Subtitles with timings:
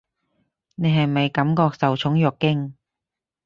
[0.73, 2.73] 你係咪感覺受寵若驚？